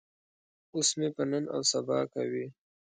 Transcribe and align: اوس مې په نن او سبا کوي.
اوس 0.75 0.89
مې 0.97 1.07
په 1.15 1.23
نن 1.31 1.43
او 1.55 1.61
سبا 1.71 1.99
کوي. 2.13 2.45